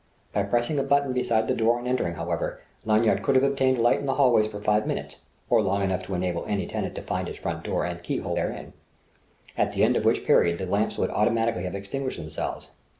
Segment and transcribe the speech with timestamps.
[0.33, 3.99] By pressing a button beside the door on entering, however, Lanyard could have obtained light
[3.99, 7.27] in the hallways for five minutes, or long enough to enable any tenant to find
[7.27, 8.73] his front door and the key hole therein;
[9.55, 12.69] at the end of which period the lamps would automatically have extinguished themselves.